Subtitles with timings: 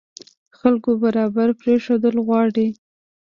[0.57, 2.67] خلکو برابر پرېښودل غواړي.